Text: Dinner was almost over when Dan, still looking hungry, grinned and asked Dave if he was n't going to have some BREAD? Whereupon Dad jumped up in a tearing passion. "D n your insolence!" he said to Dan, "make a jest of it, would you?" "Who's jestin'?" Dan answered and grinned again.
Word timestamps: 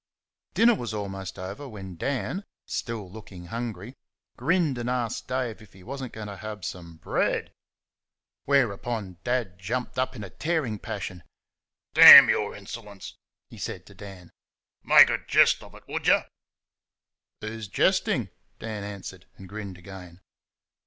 Dinner 0.55 0.73
was 0.73 0.95
almost 0.95 1.37
over 1.37 1.69
when 1.69 1.95
Dan, 1.95 2.43
still 2.65 3.07
looking 3.11 3.45
hungry, 3.45 3.93
grinned 4.35 4.79
and 4.79 4.89
asked 4.89 5.27
Dave 5.27 5.61
if 5.61 5.73
he 5.73 5.83
was 5.83 6.01
n't 6.01 6.11
going 6.11 6.25
to 6.25 6.37
have 6.37 6.65
some 6.65 6.97
BREAD? 6.97 7.53
Whereupon 8.45 9.17
Dad 9.23 9.59
jumped 9.59 9.99
up 9.99 10.15
in 10.15 10.23
a 10.23 10.31
tearing 10.31 10.79
passion. 10.79 11.21
"D 11.93 12.01
n 12.01 12.27
your 12.29 12.55
insolence!" 12.55 13.15
he 13.47 13.59
said 13.59 13.85
to 13.85 13.93
Dan, 13.93 14.31
"make 14.83 15.11
a 15.11 15.23
jest 15.27 15.61
of 15.61 15.75
it, 15.75 15.83
would 15.87 16.07
you?" 16.07 16.21
"Who's 17.41 17.67
jestin'?" 17.67 18.31
Dan 18.57 18.83
answered 18.83 19.27
and 19.37 19.47
grinned 19.47 19.77
again. 19.77 20.19